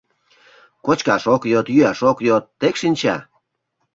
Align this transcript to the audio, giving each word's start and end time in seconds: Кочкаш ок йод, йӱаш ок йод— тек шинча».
Кочкаш 0.85 1.23
ок 1.33 1.43
йод, 1.51 1.67
йӱаш 1.75 1.99
ок 2.09 2.17
йод— 2.27 2.43
тек 2.59 2.75
шинча». 2.81 3.15